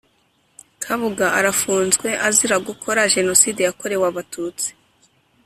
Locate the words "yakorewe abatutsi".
3.67-4.67